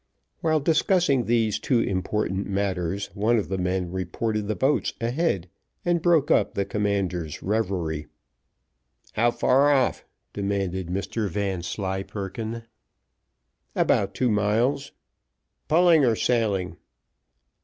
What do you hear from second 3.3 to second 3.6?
of the